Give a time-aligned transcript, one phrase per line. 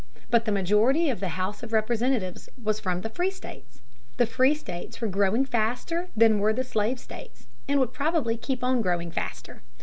[0.31, 3.81] But the majority of the House of Representatives was from the free states.
[4.17, 8.63] The free states were growing faster than were the slave states and would probably keep
[8.63, 9.61] on growing faster.